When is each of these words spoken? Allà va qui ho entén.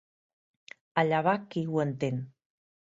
Allà 1.03 1.21
va 1.29 1.37
qui 1.53 1.67
ho 1.75 1.87
entén. 1.89 2.23